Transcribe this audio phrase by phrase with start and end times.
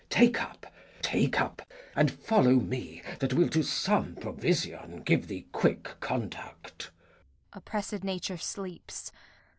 [0.09, 0.65] Take up,
[1.03, 1.61] take up!
[1.95, 6.85] And follow me, that will to some provision Give thee quick conduct.
[6.89, 6.89] Kent.
[7.53, 9.11] Oppressed nature sleeps.